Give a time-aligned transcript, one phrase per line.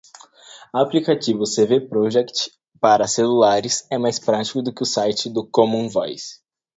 [0.73, 6.41] Aplicativo CvProject para celulares é mais prático que o site do commonvoice